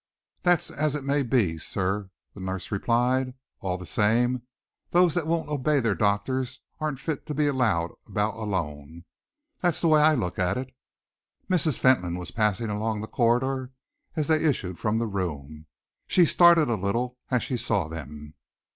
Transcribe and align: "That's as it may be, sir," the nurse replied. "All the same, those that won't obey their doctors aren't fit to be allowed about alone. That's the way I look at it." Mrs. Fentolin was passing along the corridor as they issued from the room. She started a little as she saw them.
"That's 0.41 0.71
as 0.71 0.95
it 0.95 1.03
may 1.03 1.21
be, 1.21 1.59
sir," 1.59 2.09
the 2.33 2.39
nurse 2.39 2.71
replied. 2.71 3.35
"All 3.59 3.77
the 3.77 3.85
same, 3.85 4.41
those 4.89 5.13
that 5.13 5.27
won't 5.27 5.49
obey 5.49 5.79
their 5.79 5.93
doctors 5.93 6.61
aren't 6.79 6.97
fit 6.99 7.27
to 7.27 7.35
be 7.35 7.45
allowed 7.45 7.91
about 8.07 8.33
alone. 8.33 9.03
That's 9.59 9.79
the 9.79 9.89
way 9.89 10.01
I 10.01 10.15
look 10.15 10.39
at 10.39 10.57
it." 10.57 10.73
Mrs. 11.51 11.77
Fentolin 11.77 12.17
was 12.17 12.31
passing 12.31 12.71
along 12.71 13.01
the 13.01 13.07
corridor 13.07 13.73
as 14.15 14.25
they 14.25 14.43
issued 14.43 14.79
from 14.79 14.97
the 14.97 15.05
room. 15.05 15.67
She 16.07 16.25
started 16.25 16.67
a 16.67 16.75
little 16.81 17.19
as 17.29 17.43
she 17.43 17.55
saw 17.55 17.87
them. 17.87 18.33